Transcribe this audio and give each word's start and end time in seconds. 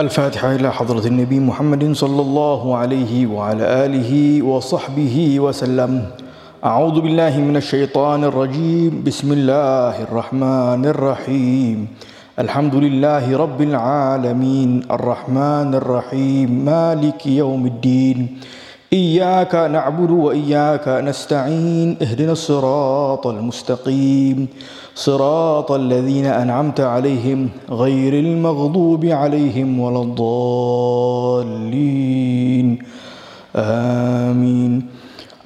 الفاتحة 0.00 0.54
إلى 0.54 0.72
حضرة 0.72 1.06
النبي 1.06 1.40
محمد 1.40 1.92
صلى 1.92 2.22
الله 2.22 2.76
عليه 2.76 3.26
وعلى 3.26 3.64
آله 3.84 4.42
وصحبه 4.42 5.40
وسلم. 5.40 6.04
أعوذ 6.64 7.00
بالله 7.00 7.38
من 7.38 7.56
الشيطان 7.56 8.24
الرجيم. 8.24 9.02
بسم 9.06 9.32
الله 9.32 10.02
الرحمن 10.02 10.86
الرحيم. 10.86 11.88
الحمد 12.38 12.74
لله 12.74 13.36
رب 13.36 13.62
العالمين. 13.62 14.82
الرحمن 14.90 15.74
الرحيم. 15.74 16.64
مالك 16.64 17.26
يوم 17.26 17.66
الدين. 17.66 18.38
إياك 18.92 19.54
نعبد 19.54 20.10
وإياك 20.10 20.88
نستعين 20.88 21.96
اهدنا 22.02 22.32
الصراط 22.32 23.26
المستقيم. 23.26 24.46
صراط 24.94 25.72
الذين 25.72 26.26
أنعمت 26.26 26.80
عليهم 26.80 27.48
غير 27.70 28.14
المغضوب 28.14 29.04
عليهم 29.04 29.80
ولا 29.80 30.02
الضالين. 30.02 31.48
آمين. 33.56 34.86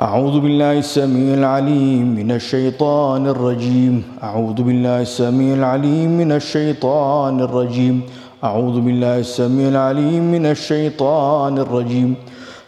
أعوذ 0.01 0.41
بالله 0.41 0.79
السميع 0.79 1.35
العليم 1.35 2.15
من 2.15 2.33
الشيطان 2.33 3.27
الرجيم. 3.27 4.03
أعوذ 4.23 4.63
بالله 4.63 5.01
السميع 5.01 5.55
العليم 5.55 6.19
من 6.19 6.33
الشيطان 6.33 7.41
الرجيم. 7.41 8.01
أعوذ 8.45 8.81
بالله 8.81 9.19
السميع 9.19 9.69
العليم 9.69 10.33
من 10.33 10.47
الشيطان 10.47 11.59
الرجيم. 11.59 12.15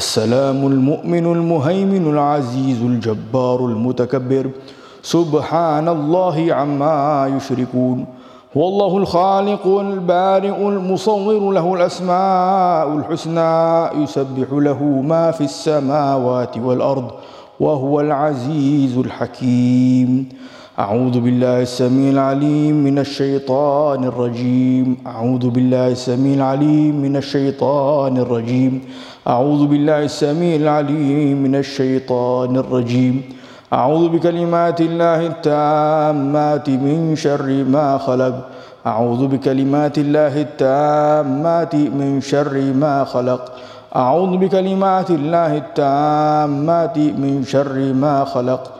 السلام 0.00 0.66
المؤمن 0.66 1.26
المهيمن 1.32 2.04
العزيز 2.12 2.82
الجبار 2.82 3.58
المتكبر. 3.66 4.50
سبحان 5.02 5.88
الله 5.88 6.54
عما 6.54 7.28
يشركون. 7.36 8.06
هو 8.56 8.68
الله 8.68 8.96
الخالق 8.96 9.66
البارئ 9.66 10.68
المصور 10.68 11.52
له 11.52 11.74
الأسماء 11.74 12.86
الحسنى 12.96 13.56
يسبح 14.02 14.48
له 14.52 14.80
ما 14.84 15.30
في 15.30 15.44
السماوات 15.44 16.58
والأرض 16.58 17.10
وهو 17.60 18.00
العزيز 18.00 18.98
الحكيم. 18.98 20.28
أعوذ 20.80 21.20
بالله 21.20 21.62
السميع 21.68 22.10
العليم 22.10 22.74
من 22.84 22.98
الشيطان 22.98 24.04
الرجيم. 24.04 24.96
أعوذ 25.06 25.50
بالله 25.50 25.88
السميع 25.88 26.34
العليم 26.34 27.02
من 27.02 27.16
الشيطان 27.16 28.16
الرجيم. 28.16 28.80
أعوذ 29.28 29.66
بالله 29.66 30.04
السميع 30.04 30.56
العليم 30.56 31.42
من 31.42 31.54
الشيطان 31.54 32.56
الرجيم. 32.56 33.22
أعوذ 33.72 34.08
بكلمات 34.08 34.80
الله 34.80 35.26
التامات 35.26 36.68
من 36.70 37.12
شر 37.16 37.64
ما 37.68 37.98
خلق. 37.98 38.34
أعوذ 38.86 39.26
بكلمات 39.26 39.98
الله 39.98 40.34
التامات 40.40 41.74
من 41.74 42.20
شر 42.24 42.56
ما 42.72 43.04
خلق. 43.04 43.52
أعوذ 43.96 44.32
بكلمات 44.36 45.10
الله 45.10 45.56
التامات 45.56 46.96
من 46.96 47.44
شر 47.44 47.76
ما 47.92 48.24
خلق. 48.24 48.79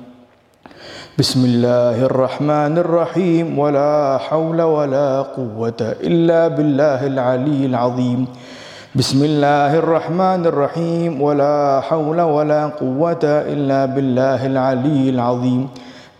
بسم 1.21 1.45
الله 1.45 1.97
الرحمن 2.09 2.73
الرحيم 2.81 3.53
ولا 3.59 4.17
حول 4.17 4.57
ولا 4.61 5.21
قوة 5.21 5.81
إلا 6.01 6.47
بالله 6.57 6.99
العلي 7.13 7.61
العظيم 7.69 8.25
بسم 8.97 9.19
الله 9.29 9.71
الرحمن 9.85 10.41
الرحيم 10.49 11.21
ولا 11.21 11.81
حول 11.85 12.19
ولا 12.21 12.61
قوة 12.73 13.25
إلا 13.53 13.85
بالله 13.93 14.39
العلي 14.49 15.09
العظيم 15.13 15.61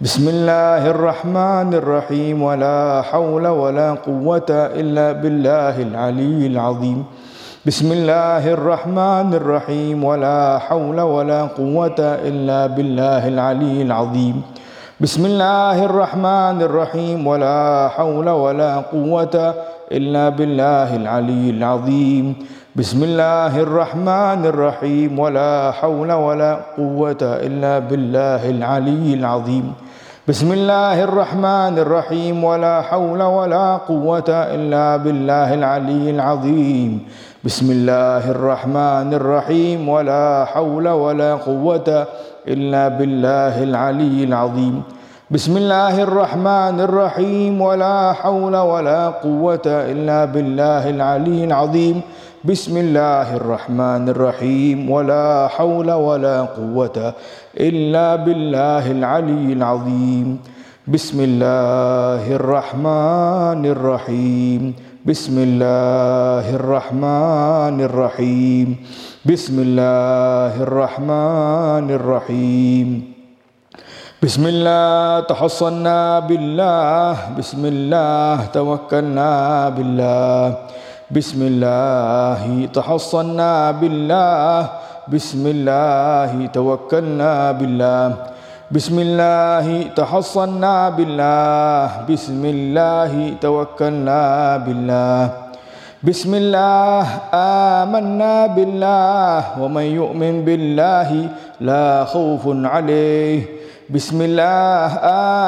بسم 0.01 0.25
الله 0.29 0.83
الرحمن 0.93 1.69
الرحيم 1.73 2.37
ولا 2.43 3.01
حول 3.01 3.45
ولا 3.47 3.89
قوة 4.05 4.49
إلا 4.51 5.11
بالله 5.17 5.75
العلي 5.81 6.41
العظيم 6.53 6.99
بسم 7.65 7.87
الله 7.91 8.43
الرحمن 8.53 9.33
الرحيم 9.33 9.97
ولا 10.03 10.57
حول 10.61 10.99
ولا 11.01 11.41
قوة 11.57 11.99
إلا 12.21 12.67
بالله 12.67 13.27
العلي 13.27 13.81
العظيم 13.81 14.50
بسم 15.01 15.25
الله 15.25 15.85
الرحمن 15.85 16.61
الرحيم 16.61 17.25
ولا 17.25 17.89
حول 17.89 18.29
ولا 18.29 18.85
قوة 18.93 19.33
إلا 19.89 20.29
بالله 20.29 20.95
العلي 20.95 21.57
العظيم. 21.57 22.25
بسم 22.77 22.99
الله 23.03 23.53
الرحمن 23.65 24.45
الرحيم 24.45 25.09
ولا 25.17 25.73
حول 25.73 26.11
ولا 26.11 26.77
قوة 26.77 27.17
إلا 27.17 27.79
بالله 27.89 28.45
العلي 28.45 29.17
العظيم. 29.17 29.73
بسم 30.29 30.53
الله 30.53 30.97
الرحمن 31.03 31.73
الرحيم 31.81 32.37
ولا 32.43 32.81
حول 32.85 33.21
ولا 33.25 33.81
قوة 33.89 34.29
إلا 34.29 35.01
بالله 35.01 35.49
العلي 35.53 36.13
العظيم. 36.13 36.91
بسم 37.41 37.67
الله 37.73 38.23
الرحمن 38.37 39.09
الرحيم 39.17 39.81
ولا 39.81 40.45
حول 40.45 40.85
ولا 40.85 41.31
قوة 41.41 41.89
إلا 41.89 42.30
بالله 42.89 43.63
العلي 43.63 44.23
العظيم. 44.23 44.81
بسم 45.31 45.57
الله 45.57 46.03
الرحمن 46.03 46.81
الرحيم. 46.81 47.61
ولا 47.61 48.13
حول 48.13 48.55
ولا 48.55 49.09
قوة 49.09 49.61
إلا 49.65 50.25
بالله 50.25 50.89
العلي 50.89 51.43
العظيم. 51.43 52.01
بسم 52.41 52.77
الله 52.77 53.35
الرحمن 53.37 54.09
الرحيم. 54.09 54.89
ولا 54.89 55.47
حول 55.47 55.91
ولا 55.91 56.41
قوة 56.41 57.13
إلا 57.53 58.15
بالله 58.15 58.91
العلي 58.91 59.53
العظيم. 59.53 60.41
بسم 60.87 61.17
الله 61.21 62.25
الرحمن 62.25 63.61
الرحيم. 63.65 64.90
بسم 65.01 65.33
الله 65.33 66.45
الرحمن 66.61 67.77
الرحيم 67.89 68.67
بسم 69.25 69.55
الله 69.57 70.61
الرحمن 70.61 71.87
الرحيم 71.89 72.87
بسم 74.21 74.43
الله 74.45 75.25
تحصنا 75.25 76.21
بالله 76.29 77.33
بسم 77.33 77.61
الله 77.65 78.53
توكلنا 78.53 79.31
بالله 79.73 80.45
بسم 81.09 81.39
الله 81.49 82.41
تحصنا 82.69 83.53
بالله 83.81 84.57
بسم 85.09 85.43
الله 85.49 86.31
توكلنا 86.53 87.33
بالله 87.57 88.30
بسم 88.71 88.99
الله 88.99 89.91
تحصنا 89.99 90.95
بالله 90.95 92.07
بسم 92.07 92.39
الله 92.39 93.35
توكلنا 93.43 94.23
بالله 94.63 95.23
بسم 95.99 96.31
الله 96.31 97.03
آمنا 97.35 98.35
بالله 98.55 99.59
ومن 99.59 99.85
يؤمن 99.91 100.35
بالله 100.47 101.09
لا 101.59 102.07
خوف 102.07 102.47
عليه 102.47 103.39
بسم 103.91 104.17
الله 104.23 104.87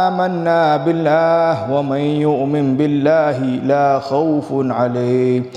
آمنا 0.03 0.83
بالله 0.83 1.71
ومن 1.71 2.03
يؤمن 2.27 2.75
بالله 2.75 3.39
لا 3.63 4.03
خوف 4.03 4.51
عليه 4.51 5.47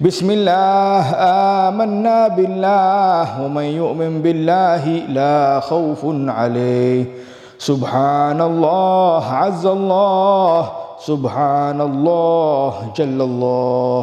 بسم 0.00 0.26
الله 0.26 1.06
آمنا 1.70 2.34
بالله 2.34 3.46
ومن 3.46 3.62
يؤمن 3.78 4.26
بالله 4.26 5.06
لا 5.06 5.62
خوف 5.62 6.02
عليه. 6.34 7.14
سبحان 7.62 8.42
الله 8.42 9.22
عز 9.22 9.66
الله. 9.66 10.58
سبحان 10.98 11.78
الله 11.78 12.90
جل 12.98 13.18
الله. 13.22 13.98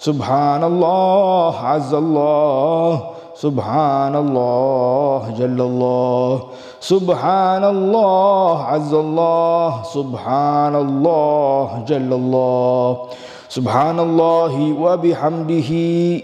سبحان 0.00 0.64
الله 0.64 1.52
عز 1.60 1.92
الله. 1.92 2.90
سبحان 3.36 4.14
الله 4.16 5.20
جل 5.36 5.60
الله. 5.60 6.32
سبحان 6.80 7.64
الله 7.64 8.52
عز 8.72 8.92
الله. 8.96 9.68
سبحان 9.84 10.74
الله 10.80 11.84
جل 11.84 12.08
الله. 12.08 13.12
سبحان 13.48 13.98
الله 14.00 14.54
وبحمده 14.74 15.70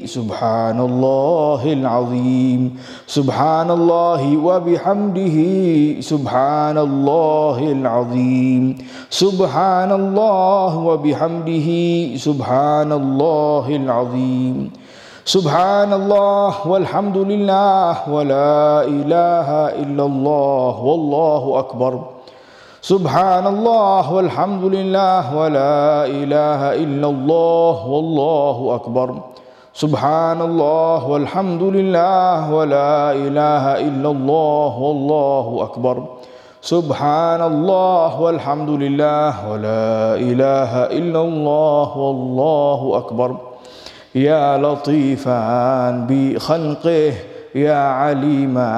سبحان 0.07 0.79
الله 0.81 1.63
العظيم 1.73 2.61
سبحان 3.07 3.71
الله 3.71 4.23
وبحمده 4.43 5.39
سبحان 6.03 6.79
الله 6.79 7.59
العظيم 7.79 8.65
سبحان 9.11 9.91
الله 9.93 10.71
وبحمده 10.79 11.69
سبحان 12.19 12.91
الله 12.93 13.67
العظيم 13.71 14.57
سبحان 15.23 15.91
الله 15.93 16.51
والحمد 16.67 17.17
لله 17.17 18.11
ولا 18.11 18.83
إله 18.83 19.49
إلا 19.79 20.05
الله 20.11 20.73
والله 20.83 21.43
أكبر. 21.59 22.12
سبحان 22.83 23.47
الله 23.47 24.13
والحمد 24.13 24.65
لله 24.75 25.37
ولا 25.37 26.03
إله 26.07 26.61
إلا 26.83 27.07
الله 27.15 27.87
والله 27.87 28.57
أكبر 28.75 29.09
سبحان 29.75 30.41
الله 30.43 31.07
والحمد 31.09 31.63
لله 31.63 32.53
ولا 32.55 33.13
إله 33.15 33.65
إلا 33.87 34.09
الله 34.11 34.73
والله 34.79 35.47
أكبر 35.63 35.97
سبحان 36.63 37.43
الله 37.43 38.21
والحمد 38.21 38.71
لله 38.71 39.31
ولا 39.51 40.15
إله 40.19 40.73
إلا 40.99 41.21
الله 41.23 41.89
والله 41.99 42.81
أكبر 42.99 43.31
يا 44.15 44.59
لطيفا 44.59 45.41
بخلقه 46.11 47.13
يا 47.55 47.83
عليما 48.03 48.73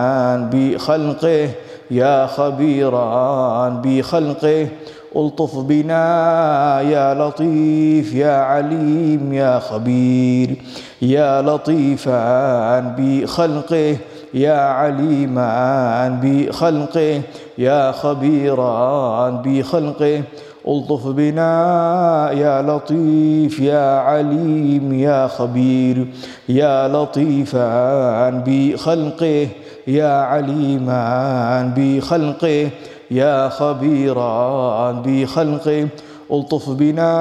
بخلقه 0.53 1.49
يا 1.95 2.27
خبيرا 2.27 3.69
بخلقه 3.69 4.69
ألطف 5.17 5.59
بنا 5.59 6.81
يا 6.81 7.15
لطيف 7.15 8.15
يا 8.15 8.37
عليم 8.37 9.33
يا 9.33 9.59
خبير. 9.59 10.57
يا 11.03 11.43
لطيفا 11.43 12.81
بخلقه 12.81 13.97
يا 14.35 14.59
عليما 14.59 16.21
بخلقه 16.23 17.23
يا 17.59 17.93
خبيرا 17.93 19.31
بخلقه. 19.31 20.23
ألطف 20.69 21.07
بنا 21.07 22.31
يا 22.33 22.63
لطيف 22.63 23.61
يا 23.61 23.99
عليم 23.99 24.95
يا 24.95 25.27
خبير. 25.27 26.07
يا 26.49 26.89
لطيفا 26.89 28.31
بخلقه 28.31 29.49
يا 29.87 30.13
عليما 30.33 31.73
بخلقه 31.77 32.71
يا 33.11 33.49
خبيرا 33.49 34.93
بخلقه. 34.93 35.89
ألطف 36.33 36.71
بنا 36.71 37.13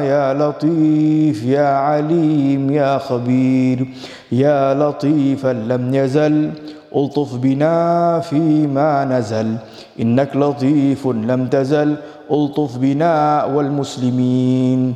يا 0.00 0.34
لطيف 0.34 1.44
يا 1.44 1.68
عليم 1.68 2.70
يا 2.72 2.98
خبير 2.98 3.86
يا 4.32 4.74
لطيفا 4.74 5.52
لم 5.52 5.94
يزل. 5.94 6.50
ألطف 6.96 7.36
بنا 7.36 8.20
فيما 8.20 9.04
نزل 9.04 9.56
إنك 10.00 10.36
لطيف 10.36 11.06
لم 11.06 11.46
تزل. 11.46 11.96
ألطف 12.30 12.76
بنا 12.76 13.44
والمسلمين 13.44 14.94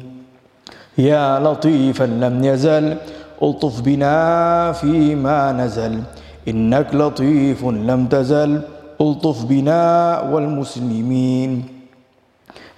يا 0.99 1.41
لطيفا 1.41 2.05
لم 2.05 2.45
يزل. 2.45 2.97
ألطف 3.43 3.81
بنا 3.81 4.17
فيما 4.73 5.53
نزل 5.53 6.01
إنك 6.49 6.95
لطيف 6.95 7.65
لم 7.65 8.07
تزل 8.07 8.61
ألطف 9.01 9.45
بنا 9.45 9.83
والمسلمين. 10.33 11.65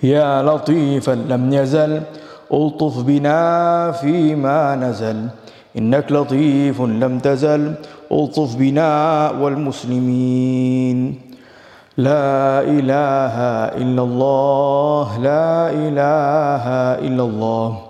يا 0.03 0.43
لطيفا 0.43 1.13
لم 1.13 1.53
يزل 1.53 2.03
ألطف 2.53 2.95
بنا 3.03 3.41
فيما 3.93 4.77
نزل. 4.77 5.29
إنك 5.79 6.13
لطيف 6.13 6.81
لم 6.83 7.19
تزل 7.19 7.75
ألطف 8.13 8.57
بنا 8.57 8.91
والمسلمين. 9.41 11.21
لا 11.99 12.61
إله 12.61 13.37
إلا 13.83 14.03
الله 14.03 15.19
لا 15.19 15.71
إله 15.71 16.65
إلا 17.07 17.23
الله. 17.23 17.90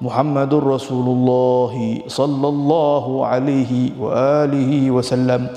محمد 0.00 0.54
رسول 0.54 1.06
الله 1.12 2.08
صلى 2.08 2.48
الله 2.48 3.26
عليه 3.26 3.72
وآله 4.00 4.90
وسلم. 4.90 5.48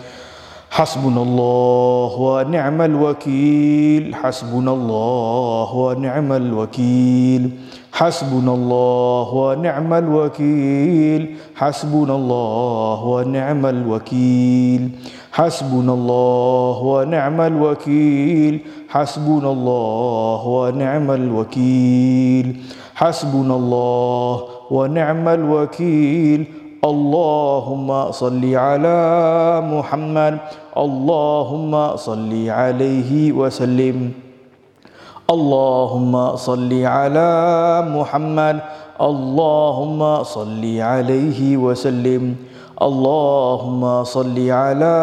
حسبنا 0.68 1.22
الله 1.24 2.12
ونعم 2.20 2.82
الوكيل. 2.82 4.16
حسبنا 4.16 4.72
الله 4.74 5.68
ونعم 5.76 6.32
الوكيل. 6.32 7.44
حسبنا 7.96 8.52
الله 8.54 9.28
ونعم 9.34 9.94
الوكيل. 9.94 11.22
حسبنا 11.56 12.16
الله 12.16 13.00
ونعم 13.06 13.64
الوكيل. 13.66 14.82
حسبنا 15.34 15.94
الله 15.94 16.78
ونعم 16.84 17.42
الوكيل. 17.42 18.62
حسبنا 18.90 19.50
الله 19.52 20.48
ونعم 20.48 21.12
الوكيل. 21.12 22.62
حسبنا 22.96 23.56
الله 23.56 24.42
ونعم 24.72 25.30
الوكيل. 25.30 26.46
اللهم 26.86 28.12
صل 28.12 28.56
على 28.56 29.00
محمد. 29.66 30.38
اللهم 30.78 31.96
صل 31.96 32.50
عليه 32.50 33.32
وسلم. 33.32 34.12
اللهم 35.30 36.36
صل 36.36 36.72
على 36.86 37.32
محمد. 37.90 38.58
اللهم 39.02 40.24
صل 40.24 40.64
عليه 40.78 41.58
وسلم. 41.58 42.43
اللهم 42.84 44.04
صل 44.04 44.50
على 44.50 44.98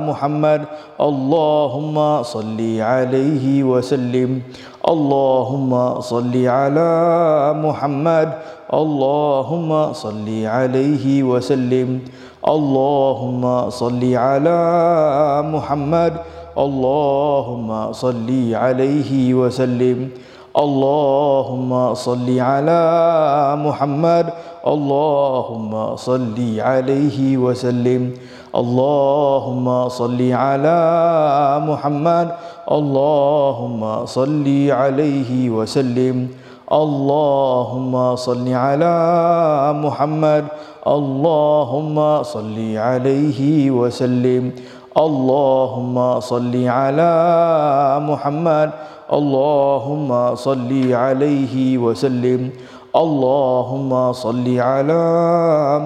محمد. 0.00 0.64
اللهم 1.00 2.22
صل 2.22 2.60
عليه 2.80 3.64
وسلم. 3.64 4.40
اللهم 4.88 6.00
صل 6.00 6.46
على 6.46 6.92
محمد. 7.56 8.28
اللهم 8.74 9.92
صل 9.92 10.28
عليه 10.44 11.22
وسلم. 11.22 12.00
اللهم 12.48 13.70
صل 13.70 14.02
على 14.14 14.60
محمد. 15.44 16.12
اللهم 16.58 17.92
صل 17.92 18.30
عليه 18.54 19.34
وسلم. 19.34 20.08
اللهم 20.52 21.94
صل 21.94 22.28
على 22.40 22.82
محمد. 23.58 24.26
اللهم 24.66 25.96
صل 25.96 26.38
عليه 26.60 27.36
وسلم. 27.36 28.14
اللهم 28.54 29.88
صل 29.88 30.20
على 30.32 30.80
محمد. 31.66 32.28
اللهم 32.70 34.06
صل 34.06 34.46
عليه 34.70 35.50
وسلم. 35.50 36.28
اللهم 36.72 38.16
صل 38.16 38.46
على 38.48 38.96
محمد. 39.74 40.44
اللهم 40.86 42.22
صل 42.22 42.58
عليه 42.76 43.70
وسلم. 43.70 44.44
اللهم 44.98 46.20
صل 46.20 46.54
على 46.66 47.12
محمد. 48.02 48.70
اللهم 49.12 50.34
صل 50.34 50.72
عليه 50.92 51.78
وسلم. 51.78 52.50
اللهم 52.96 54.12
صل 54.12 54.58
على 54.58 55.04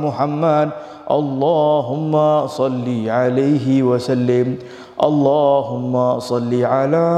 محمد. 0.02 0.68
اللهم 1.10 2.46
صل 2.46 2.88
عليه 3.08 3.82
وسلم. 3.82 4.58
اللهم 5.02 6.18
صل 6.18 6.64
على 6.64 7.08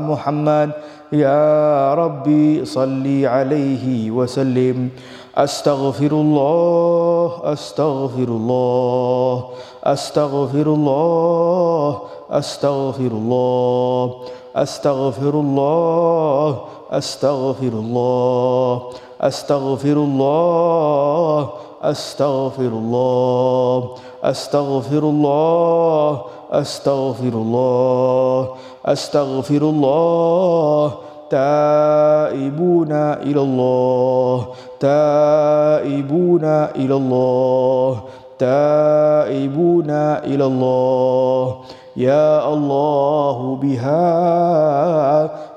محمد. 0.00 0.70
يا 1.12 1.94
ربي 1.94 2.64
صل 2.64 3.04
عليه 3.24 4.10
وسلم. 4.10 4.88
أستغفر 5.36 6.12
الله 6.12 7.30
أستغفر 7.44 8.28
الله 8.28 9.44
أستغفر 9.84 10.66
الله 10.66 11.98
أستغفر 12.30 13.12
الله 13.12 14.10
أستغفر 14.56 15.34
الله 15.34 16.58
أستغفر 16.90 17.72
الله 17.72 18.82
أستغفر 19.20 19.92
الله 19.92 21.48
أستغفر 21.82 22.66
الله 22.66 23.84
أستغفر 24.24 24.98
الله 24.98 26.20
أستغفر 26.50 27.34
الله 27.34 28.48
أستغفر 28.86 29.62
الله. 29.62 30.92
تائبون 31.30 32.92
إلى 33.22 33.42
الله 33.42 34.46
تائبون 34.80 36.44
إلى 36.74 36.94
الله 36.96 38.00
تائبون 38.38 39.90
إلى 40.26 40.44
الله. 40.44 41.56
يا 42.00 42.48
الله 42.54 43.58
بها 43.62 44.08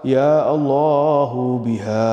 يا 0.06 0.56
الله 0.56 1.32
بها 1.66 2.12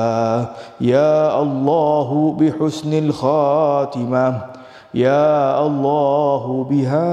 يا 0.81 1.41
الله 1.41 2.09
بحسن 2.39 2.93
الخاتمة. 2.93 4.50
يا 4.93 5.65
الله 5.65 6.67
بها 6.69 7.11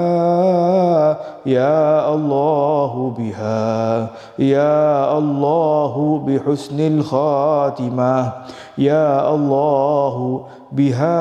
يا 1.47 2.15
الله 2.15 3.15
بها 3.19 4.09
يا 4.39 5.19
الله 5.19 5.95
بحسن 6.27 6.81
الخاتمة 6.81 8.33
يا 8.79 9.35
الله 9.35 10.41
بها 10.73 11.21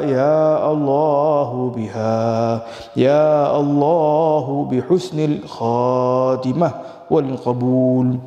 يا 0.00 0.72
الله 0.72 1.72
بها 1.76 2.62
يا 2.96 3.60
الله 3.60 4.68
بحسن 4.70 5.18
الخاتمة 5.24 6.70
والقبول. 7.10 8.18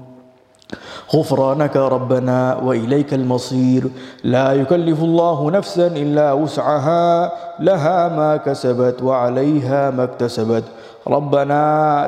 غفرانك 1.15 1.75
ربنا 1.75 2.57
وإليك 2.63 3.13
المصير. 3.13 3.83
لا 4.23 4.53
يكلف 4.53 5.03
الله 5.03 5.51
نفسا 5.51 5.87
إلا 5.87 6.33
وسعها 6.33 7.31
لها 7.59 8.07
ما 8.07 8.37
كسبت 8.37 9.03
وعليها 9.03 9.91
ما 9.91 10.03
اكتسبت. 10.03 10.63
ربنا 11.07 11.63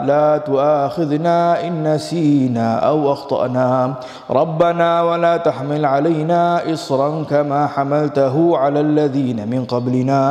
لا 0.06 0.38
تؤاخذنا 0.38 1.68
إن 1.68 1.84
نسينا 1.84 2.76
أو 2.80 3.14
أخطأنا. 3.14 3.94
ربنا 4.30 5.02
ولا 5.02 5.38
تحمل 5.38 5.86
علينا 5.86 6.74
اصرا 6.74 7.24
كما 7.30 7.68
حملته 7.68 8.58
على 8.58 8.80
الذين 8.80 9.50
من 9.50 9.66
قبلنا. 9.66 10.24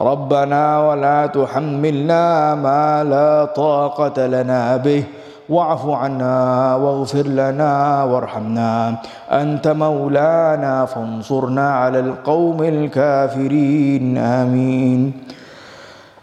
ربنا 0.00 0.62
ولا 0.88 1.26
تحملنا 1.26 2.54
ما 2.54 3.04
لا 3.04 3.44
طاقة 3.44 4.26
لنا 4.26 4.76
به. 4.76 5.04
واعف 5.48 5.86
عنا 5.86 6.36
واغفر 6.74 7.26
لنا 7.26 8.04
وارحمنا. 8.04 8.94
أنت 9.30 9.68
مولانا 9.68 10.84
فانصرنا 10.84 11.70
على 11.70 11.98
القوم 11.98 12.62
الكافرين. 12.62 14.18
آمين. 14.18 15.12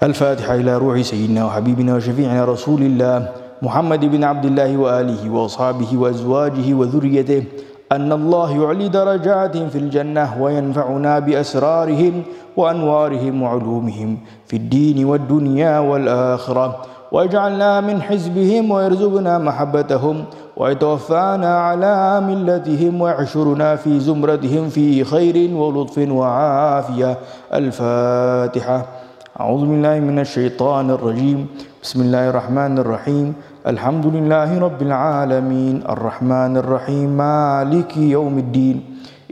الفاتحة 0.03 0.55
إلى 0.55 0.77
روح 0.77 1.01
سيدنا 1.01 1.45
وحبيبنا 1.45 1.95
وشفيعنا 1.95 2.45
رسول 2.45 2.81
الله 2.81 3.27
محمد 3.61 4.05
بن 4.05 4.23
عبد 4.23 4.45
الله 4.45 4.77
وآله 4.77 5.29
وأصحابه 5.29 5.97
وأزواجه 5.97 6.73
وذريته. 6.73 7.43
أن 7.91 8.11
الله 8.11 8.63
يعلي 8.63 8.87
درجات 8.87 9.57
في 9.57 9.77
الجنة 9.77 10.41
وينفعنا 10.41 11.19
بأسرارهم 11.19 12.23
وأنوارهم 12.57 13.41
وعلومهم 13.41 14.17
في 14.47 14.55
الدين 14.55 15.05
والدنيا 15.05 15.79
والآخرة. 15.79 16.77
واجعلنا 17.11 17.81
من 17.81 18.01
حزبهم 18.01 18.71
ويرزقنا 18.71 19.37
محبتهم 19.37 20.23
ويتوفانا 20.57 21.59
على 21.59 22.21
ملتهم 22.21 23.01
ويحشرنا 23.01 23.75
في 23.75 23.99
زمرتهم 23.99 24.69
في 24.69 25.03
خير 25.03 25.55
ولطف 25.55 25.97
وعافية. 25.97 27.17
الفاتحة. 27.53 28.85
أعوذ 29.39 29.61
بالله 29.61 29.99
من 29.99 30.19
الشيطان 30.19 30.89
الرجيم. 30.89 31.47
بسم 31.83 32.01
الله 32.01 32.29
الرحمن 32.29 32.77
الرحيم. 32.77 33.33
الحمد 33.67 34.05
لله 34.05 34.59
رب 34.59 34.81
العالمين. 34.81 35.83
الرحمن 35.89 36.57
الرحيم. 36.57 37.09
مالك 37.09 37.97
يوم 37.97 38.37
الدين. 38.37 38.77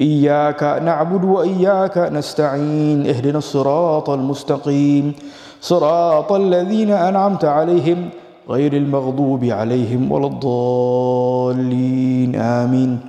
إياك 0.01 0.63
نعبد 0.63 1.23
وإياك 1.23 1.97
نستعين. 1.97 3.07
اهدنا 3.07 3.37
الصراط 3.37 4.09
المستقيم. 4.09 5.13
صراط 5.61 6.31
الذين 6.31 6.91
أنعمت 6.91 7.45
عليهم 7.45 8.09
غير 8.49 8.73
المغضوب 8.73 9.43
عليهم 9.43 10.11
ولا 10.11 10.27
الضالين. 10.27 12.35
آمين. 12.35 12.99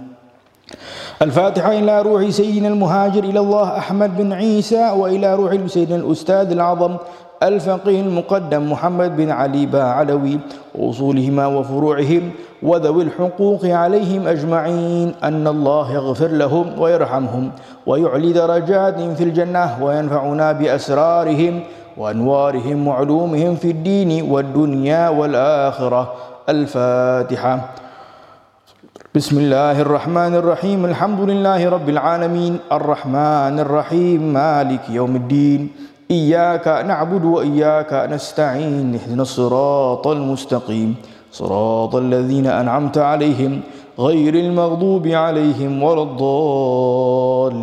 الفاتحة 1.22 1.72
إلى 1.72 2.02
روح 2.02 2.30
سيدنا 2.30 2.68
المهاجر 2.68 3.24
إلى 3.24 3.40
الله 3.40 3.78
أحمد 3.78 4.16
بن 4.16 4.32
عيسى 4.32 4.90
وإلى 4.90 5.34
روح 5.34 5.66
سيدنا 5.66 5.96
الأستاذ 5.96 6.52
العظم 6.52 6.96
الفقيه 7.42 8.00
المقدم 8.00 8.72
محمد 8.72 9.16
بن 9.16 9.30
علي 9.30 9.66
باعلوي 9.66 10.38
وأصولهما 10.74 11.46
وفروعهم 11.46 12.30
وذوي 12.62 13.02
الحقوق 13.02 13.64
عليهم 13.64 14.26
أجمعين. 14.26 15.14
أن 15.24 15.46
الله 15.46 15.92
يغفر 15.92 16.28
لهم 16.28 16.80
ويرحمهم 16.80 17.50
ويعلي 17.86 18.32
درجات 18.32 19.00
في 19.00 19.24
الجنة 19.24 19.84
وينفعنا 19.84 20.52
بأسرارهم 20.52 21.60
وأنوارهم 21.98 22.88
وعلومهم 22.88 23.54
في 23.56 23.70
الدين 23.70 24.22
والدنيا 24.30 25.08
والآخرة. 25.08 26.12
الفاتحة. 26.48 27.60
بسم 29.14 29.38
الله 29.38 29.80
الرحمن 29.80 30.34
الرحيم. 30.34 30.84
الحمد 30.84 31.20
لله 31.20 31.68
رب 31.68 31.88
العالمين. 31.88 32.58
الرحمن 32.72 33.58
الرحيم. 33.58 34.32
مالك 34.32 34.80
يوم 34.90 35.16
الدين. 35.16 35.68
إياك 36.10 36.68
نعبد 36.68 37.24
وإياك 37.24 38.08
نستعين. 38.12 38.94
اهدنا 38.94 39.22
الصراط 39.22 40.06
المستقيم. 40.06 40.94
صراط 41.32 41.94
الذين 41.94 42.46
أنعمت 42.46 42.98
عليهم 42.98 43.60
غير 43.98 44.34
المغضوب 44.34 45.06
عليهم 45.06 45.82
ولا 45.82 46.02
الضالين. 46.02 47.62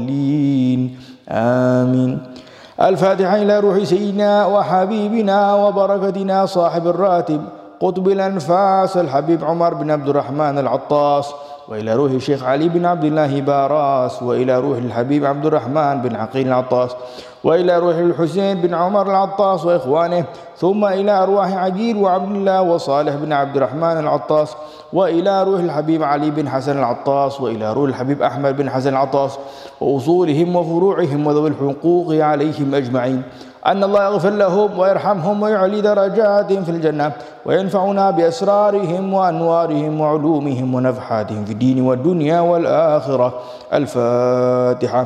آمين. 1.30 2.35
الفاتحة 2.82 3.36
إلى 3.36 3.60
روح 3.60 3.84
سيدنا 3.84 4.46
وحبيبنا 4.46 5.56
وبركتنا 5.56 6.46
صاحب 6.46 6.88
الراتب 6.88 7.42
قطب 7.80 8.08
الأنفاس 8.08 8.98
الحبيب 8.98 9.44
عمر 9.44 9.74
بن 9.74 9.92
عبد 9.92 10.10
الرحمن 10.10 10.58
العطاس 10.58 11.34
وإلى 11.68 11.94
روح 11.94 12.12
الشيخ 12.12 12.44
علي 12.44 12.70
بن 12.70 12.86
عبد 12.86 13.04
الله 13.04 13.42
باراس 13.42 14.24
وإلى 14.24 14.60
روح 14.60 14.78
الحبيب 14.78 15.26
عبد 15.26 15.46
الرحمن 15.46 16.02
بن 16.02 16.16
عقيل 16.16 16.48
العطاس. 16.48 16.92
وإلى 17.46 17.78
روح 17.80 17.96
الحسين 17.96 18.62
بن 18.62 18.74
عمر 18.74 19.10
العطاس 19.10 19.66
وإخوانه 19.66 20.26
ثم 20.58 20.86
إلى 20.86 21.12
أرواح 21.12 21.54
عقيل 21.54 21.98
وعبد 21.98 22.36
الله 22.36 22.62
وصالح 22.62 23.16
بن 23.16 23.34
عبد 23.34 23.58
الرحمن 23.58 23.98
العطاس 23.98 24.56
وإلى 24.94 25.44
روح 25.44 25.60
الحبيب 25.60 26.04
علي 26.04 26.32
بن 26.32 26.50
حسن 26.50 26.80
العطاس 26.80 27.42
وإلى 27.42 27.74
روح 27.74 27.90
الحبيب 27.90 28.22
أحمد 28.22 28.58
بن 28.58 28.70
حسن 28.70 28.90
العطاس 28.90 29.38
وأصولهم 29.82 30.56
وفروعهم 30.56 31.28
وذوي 31.28 31.50
الحقوق 31.50 32.16
عليهم 32.16 32.76
أجمعين. 32.76 33.22
أن 33.66 33.84
الله 33.84 34.04
يغفر 34.04 34.30
لهم 34.30 34.80
ويرحمهم 34.80 35.42
ويعلي 35.42 35.82
درجاتهم 35.82 36.64
في 36.64 36.72
الجنة 36.72 37.12
وينفعنا 37.46 38.12
بأسرارهم 38.12 39.14
وأنوارهم 39.14 40.02
وعلومهم 40.02 40.76
ونفحاتهم 40.76 41.46
في 41.46 41.52
الدين 41.52 41.82
والدنيا 41.82 42.40
والآخرة. 42.40 43.34
الفاتحة. 43.74 45.06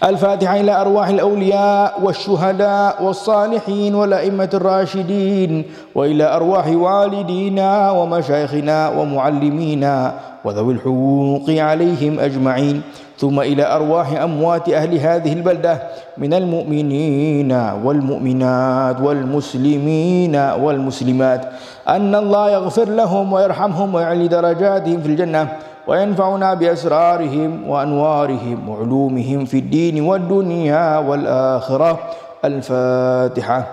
الفاتحة 0.00 0.60
إلى 0.60 0.80
أرواح 0.80 1.08
الأولياء 1.08 2.00
والشهداء 2.02 3.04
والصالحين 3.04 3.94
والأئمة 3.94 4.50
الراشدين 4.54 5.64
وإلى 5.94 6.24
أرواح 6.36 6.66
والدينا 6.66 7.90
ومشايخنا 7.90 8.88
ومعلمينا 8.88 10.14
وذوي 10.44 10.72
الحقوق 10.72 11.50
عليهم 11.50 12.20
أجمعين. 12.20 12.82
ثم 13.18 13.40
إلى 13.40 13.76
أرواح 13.76 14.12
أموات 14.22 14.68
أهل 14.68 14.98
هذه 14.98 15.32
البلدة 15.32 15.82
من 16.18 16.34
المؤمنين 16.34 17.52
والمؤمنات 17.84 19.00
والمسلمين 19.00 20.36
والمسلمات. 20.36 21.42
أن 21.88 22.14
الله 22.14 22.50
يغفر 22.50 22.88
لهم 22.88 23.32
ويرحمهم 23.32 23.94
ويعلي 23.94 24.28
درجاتهم 24.28 25.00
في 25.00 25.08
الجنة. 25.08 25.48
وينفعنا 25.86 26.54
بأسرارهم 26.54 27.68
وأنوارهم 27.68 28.68
وعلومهم 28.68 29.44
في 29.44 29.58
الدين 29.58 30.02
والدنيا 30.02 30.98
والآخرة. 30.98 31.98
الفاتحة. 32.44 33.66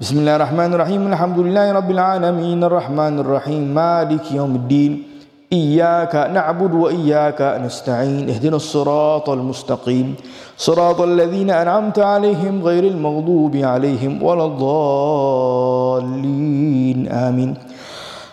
بسم 0.00 0.18
الله 0.18 0.36
الرحمن 0.36 0.74
الرحيم. 0.74 1.12
الحمد 1.12 1.38
لله 1.38 1.72
رب 1.72 1.90
العالمين. 1.90 2.64
الرحمن 2.64 3.18
الرحيم. 3.18 3.74
مالك 3.74 4.32
يوم 4.32 4.54
الدين. 4.54 5.02
إياك 5.52 6.14
نعبد 6.14 6.74
وإياك 6.74 7.60
نستعين. 7.64 8.28
اهدنا 8.28 8.56
الصراط 8.56 9.30
المستقيم. 9.30 10.14
صراط 10.56 11.00
الذين 11.00 11.50
أنعمت 11.50 11.98
عليهم 11.98 12.62
غير 12.62 12.84
المغضوب 12.84 13.56
عليهم 13.56 14.22
ولا 14.22 14.44
الضالين. 14.44 17.08
آمين. 17.08 17.54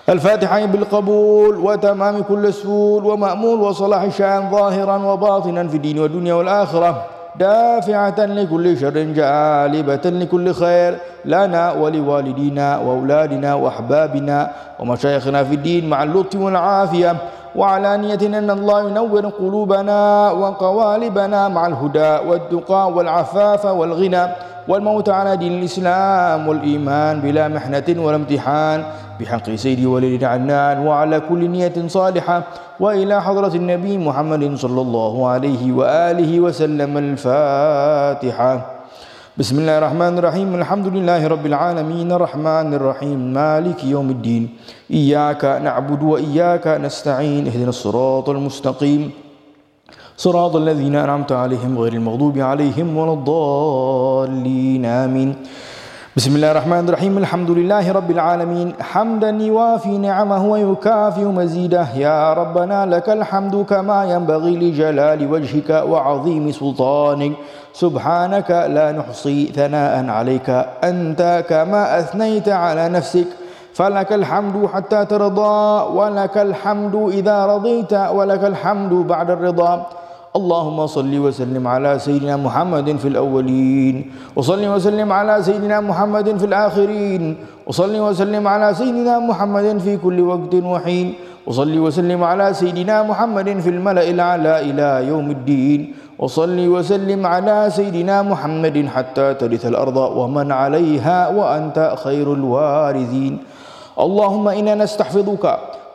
الفاتحة 0.10 0.66
بالقبول 0.66 1.56
وتمام 1.58 2.24
كل 2.24 2.54
سهول 2.54 3.06
ومأمول 3.06 3.62
وصلاح 3.62 4.02
الشأن 4.02 4.52
ظاهرا 4.52 4.98
وباطنا 4.98 5.68
في 5.68 5.76
الدين 5.78 6.00
والدنيا 6.00 6.34
والآخرة. 6.34 7.06
دافعة 7.40 8.26
لكل 8.26 8.78
شر 8.78 8.90
جالبة 8.90 10.02
لكل 10.06 10.54
خير 10.54 10.98
لنا 11.26 11.72
ولوالدينا 11.72 12.78
وأولادنا 12.78 13.54
وأحبابنا 13.54 14.52
ومشايخنا 14.80 15.44
في 15.44 15.56
الدين 15.56 15.90
مع 15.90 16.04
اللطف 16.04 16.40
والعافية. 16.40 17.16
وعلانية 17.56 18.20
أن 18.40 18.50
الله 18.50 18.90
ينور 18.90 19.26
قلوبنا 19.26 20.32
وقوالبنا 20.32 21.48
مع 21.48 21.68
الهدى 21.68 22.30
والتقى 22.30 22.92
والعفاف 22.92 23.66
والغنى. 23.66 24.28
والموت 24.68 25.10
على 25.10 25.38
دين 25.38 25.62
الإسلام 25.62 26.48
والإيمان 26.48 27.22
بلا 27.22 27.48
محنة 27.48 27.86
ولا 27.98 28.16
امتحان 28.16 28.80
بحق 29.22 29.56
سيدي 29.56 29.86
وليد 29.86 30.24
عنان 30.24 30.82
وعلى 30.88 31.20
كل 31.30 31.50
نية 31.50 31.78
صالحة 31.88 32.44
وإلى 32.80 33.22
حضرة 33.22 33.54
النبي 33.56 33.98
محمد 33.98 34.56
صلى 34.56 34.82
الله 34.82 35.14
عليه 35.28 35.64
وآله 35.72 36.32
وسلم 36.40 36.98
الفاتحة. 36.98 38.54
بسم 39.38 39.56
الله 39.60 39.78
الرحمن 39.78 40.14
الرحيم. 40.18 40.50
الحمد 40.56 40.88
لله 40.88 41.22
رب 41.28 41.46
العالمين. 41.46 42.08
الرحمن 42.12 42.74
الرحيم. 42.74 43.20
مالك 43.34 43.84
يوم 43.84 44.10
الدين. 44.10 44.44
إياك 44.92 45.62
نعبد 45.62 46.02
وإياك 46.04 46.68
نستعين. 46.68 47.48
اهدنا 47.48 47.70
الصراط 47.70 48.30
المستقيم. 48.30 49.25
صراط 50.18 50.56
الذين 50.56 50.96
أنعمت 50.96 51.32
عليهم 51.32 51.80
غير 51.80 51.94
المغضوب 51.94 52.38
عليهم 52.38 52.98
ولا 52.98 53.14
الضالين 53.14 54.86
آمين. 54.86 55.36
بسم 56.16 56.36
الله 56.36 56.52
الرحمن 56.52 56.90
الرحيم. 56.90 57.18
الحمد 57.18 57.52
لله 57.52 57.92
رب 57.92 58.12
العالمين. 58.12 58.74
حمدا 58.80 59.30
يوافي 59.30 59.98
نعمه 59.98 60.46
ويكافئ 60.46 61.24
مزيده. 61.24 61.88
يا 62.00 62.34
ربنا 62.34 62.86
لك 62.86 63.10
الحمد 63.10 63.56
كما 63.68 64.06
ينبغي 64.06 64.56
لجلال 64.56 65.32
وجهك 65.32 65.84
وعظيم 65.84 66.52
سلطانك. 66.52 67.32
سبحانك 67.74 68.50
لا 68.72 68.92
نحصي 68.92 69.52
ثناء 69.52 70.10
عليك. 70.10 70.50
أنت 70.84 71.44
كما 71.50 72.00
أثنيت 72.00 72.50
على 72.50 72.90
نفسك. 72.90 73.28
فلك 73.76 74.14
الحمد 74.14 74.66
حتى 74.72 75.06
ترضى 75.06 75.60
ولك 75.92 76.36
الحمد 76.38 76.96
إذا 77.20 77.46
رضيت 77.46 77.94
ولك 77.94 78.44
الحمد 78.44 78.94
بعد 79.12 79.30
الرضا. 79.30 79.86
اللهم 80.36 80.88
صل 80.88 81.14
وسلم 81.16 81.64
على 81.64 81.96
سيدنا 81.96 82.36
محمد 82.36 83.00
في 83.00 83.08
الأولين 83.08 83.96
وصل 84.36 84.60
وسلم 84.68 85.08
على 85.08 85.40
سيدنا 85.40 85.80
محمد 85.80 86.28
في 86.38 86.46
الآخرين 86.52 87.24
وصل 87.64 87.96
وسلم 87.96 88.44
على 88.44 88.68
سيدنا 88.76 89.20
محمد 89.24 89.80
في 89.80 89.96
كل 89.96 90.20
وقت 90.20 90.54
وحين 90.60 91.08
وصل 91.48 91.72
وسلم 91.80 92.20
على 92.24 92.52
سيدنا 92.52 93.08
محمد 93.08 93.48
في 93.64 93.70
الملأ 93.70 94.04
الأعلى 94.10 94.54
إلى 94.60 95.08
يوم 95.08 95.28
الدين 95.32 95.80
وصل 96.20 96.60
وسلم 96.68 97.22
على 97.26 97.72
سيدنا 97.72 98.22
محمد 98.22 98.88
حتى 98.92 99.34
ترث 99.40 99.64
الأرض 99.66 99.98
ومن 99.98 100.52
عليها 100.52 101.32
وأنت 101.32 101.96
خير 102.04 102.28
الوارثين. 102.34 103.34
اللهم 104.00 104.46
إنا 104.48 104.76
نستحفظك 104.76 105.46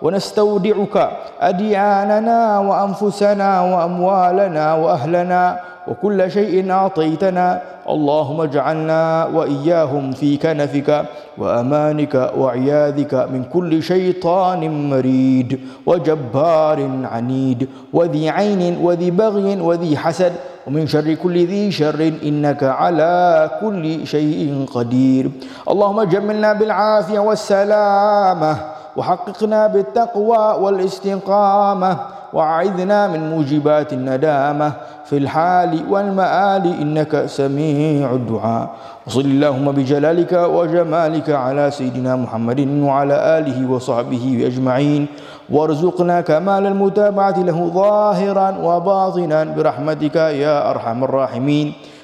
ونستودعك 0.03 0.97
أدياننا 1.41 2.59
وأنفسنا 2.59 3.51
وأموالنا 3.61 4.75
وأهلنا 4.75 5.61
وكل 5.89 6.31
شيء 6.31 6.71
أعطيتنا. 6.71 7.63
اللهم 7.91 8.41
اجعلنا 8.41 9.27
وإياهم 9.35 10.13
في 10.13 10.37
كنفك 10.37 11.05
وأمانك 11.39 12.15
وعياذك 12.39 13.15
من 13.33 13.45
كل 13.45 13.83
شيطان 13.83 14.91
مريد 14.91 15.61
وجبار 15.87 16.79
عنيد 17.13 17.69
وذي 17.93 18.31
عين 18.31 18.79
وذي 18.79 19.11
بغي 19.11 19.61
وذي 19.61 19.97
حسد 19.97 20.33
ومن 20.67 20.87
شر 20.87 21.15
كل 21.15 21.47
ذي 21.47 21.73
شر 21.73 22.13
إنك 22.23 22.63
على 22.63 23.51
كل 23.61 24.07
شيء 24.07 24.67
قدير. 24.75 25.31
اللهم 25.69 26.03
جملنا 26.03 26.53
بالعافية 26.53 27.19
والسلامة 27.19 28.80
وحققنا 28.97 29.67
بالتقوى 29.67 30.55
والاستقامة 30.61 31.97
وأعذنا 32.33 33.09
من 33.09 33.31
موجبات 33.31 33.93
الندامة. 33.93 34.73
في 35.05 35.17
الحال 35.19 35.91
والمآل 35.91 36.67
إنك 36.81 37.27
سميع 37.27 38.11
الدعاء. 38.13 38.69
وصل 39.07 39.21
اللهم 39.21 39.73
بجلالك 39.73 40.33
وجمالك 40.33 41.31
على 41.31 41.71
سيدنا 41.71 42.17
محمد 42.17 42.61
وعلى 42.83 43.39
آله 43.39 43.71
وصحبه 43.71 44.43
أجمعين. 44.47 45.07
وارزقنا 45.51 46.21
كمال 46.21 46.67
المتابعة 46.67 47.39
له 47.43 47.71
ظاهرا 47.75 48.49
وباطنا 48.63 49.45
برحمتك 49.45 50.17
يا 50.17 50.71
أرحم 50.71 51.05
الراحمين. 51.05 51.73